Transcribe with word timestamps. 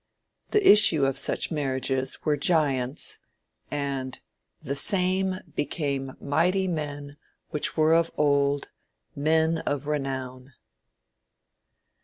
The 0.49 0.67
issue 0.67 1.05
of 1.05 1.15
such 1.15 1.51
marriages 1.51 2.25
were 2.25 2.35
giants, 2.35 3.19
and 3.69 4.17
"the 4.59 4.75
same 4.75 5.35
became 5.55 6.15
mighty 6.19 6.67
men 6.67 7.17
which 7.51 7.77
were 7.77 7.93
of 7.93 8.09
old, 8.17 8.69
men 9.15 9.59
of 9.59 9.85
renown." 9.85 10.53